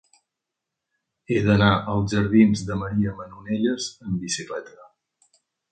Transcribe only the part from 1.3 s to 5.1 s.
He d'anar als jardins de Maria Manonelles amb bicicleta.